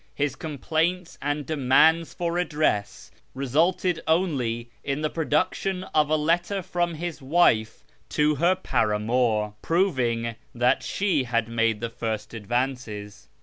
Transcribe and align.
His 0.15 0.35
complaints 0.35 1.19
and 1.21 1.45
demands 1.45 2.11
for 2.15 2.33
redress 2.33 3.11
resulted 3.35 4.01
only 4.07 4.71
in 4.83 5.01
the 5.01 5.11
pro 5.11 5.25
duction 5.27 5.87
of 5.93 6.09
a 6.09 6.15
letter 6.15 6.63
from 6.63 6.95
his 6.95 7.21
wife 7.21 7.83
to 8.09 8.33
her 8.33 8.55
paramour, 8.55 9.53
proving 9.61 10.37
that 10.55 10.81
she 10.81 11.25
had 11.25 11.47
made 11.47 11.81
the 11.81 11.89
first 11.91 12.33
advances. 12.33 13.27